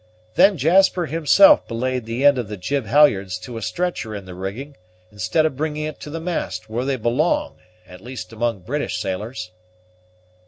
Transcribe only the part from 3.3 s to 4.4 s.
to a stretcher in the